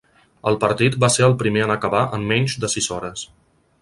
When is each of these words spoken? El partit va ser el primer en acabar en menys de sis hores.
El 0.51 0.55
partit 0.61 0.95
va 1.03 1.09
ser 1.15 1.25
el 1.27 1.37
primer 1.43 1.65
en 1.65 1.73
acabar 1.75 2.01
en 2.19 2.25
menys 2.33 2.57
de 2.65 2.71
sis 2.77 2.89
hores. 2.97 3.29